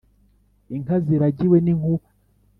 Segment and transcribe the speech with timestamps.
[0.75, 2.05] inka ziragiwe n'inkuba,